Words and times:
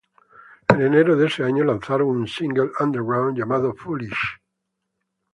En 0.73 0.81
Enero 0.81 1.15
de 1.15 1.27
ese 1.27 1.43
año 1.43 1.63
lanzaron 1.63 2.07
un 2.07 2.27
single 2.27 2.71
underground 2.81 3.37
llamado 3.37 3.75
"Foolish". 3.75 4.39